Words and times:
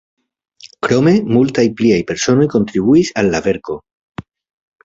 Krome 0.87 1.13
multaj 1.35 1.67
pliaj 1.81 2.01
personoj 2.13 2.47
kontribuis 2.57 3.15
al 3.23 3.33
la 3.37 3.43
verko. 3.49 3.77